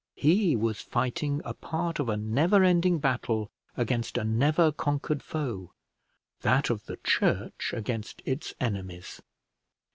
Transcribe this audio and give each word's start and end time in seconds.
He 0.15 0.55
was 0.55 0.81
fighting 0.81 1.43
a 1.45 1.53
part 1.53 1.99
of 1.99 2.09
a 2.09 2.17
never 2.17 2.63
ending 2.63 2.97
battle 2.97 3.51
against 3.77 4.17
a 4.17 4.23
never 4.23 4.71
conquered 4.71 5.21
foe 5.21 5.73
that 6.41 6.71
of 6.71 6.87
the 6.87 6.97
church 7.03 7.71
against 7.71 8.23
its 8.25 8.55
enemies. 8.59 9.21